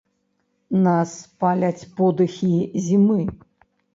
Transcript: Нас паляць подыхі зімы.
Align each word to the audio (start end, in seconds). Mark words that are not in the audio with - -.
Нас 0.85 1.11
паляць 1.43 1.87
подыхі 2.01 2.55
зімы. 2.89 3.21